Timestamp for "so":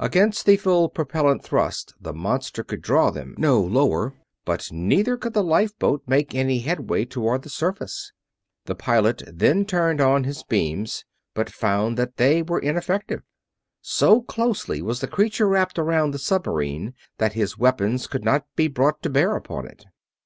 13.82-14.22